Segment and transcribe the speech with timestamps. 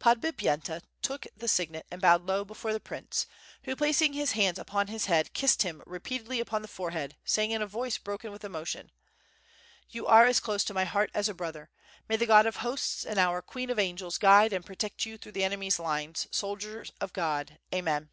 [0.00, 3.28] Podbipyenta took the signet and bowed low before the prince,
[3.62, 7.62] who, placing his hands upon his head, kissed him repeatedly upon the forehead, saying in
[7.62, 8.90] a voice broken with emotion: 7^6 ^^^^^^^^^^^ fi^WOiJi).
[9.94, 11.70] "You are s& close to my heart as a brother.
[12.08, 15.30] May the God of Hosts and our Queen of Angels guide and protect you through
[15.30, 18.08] the enemy's lines, soldier of God, Amen."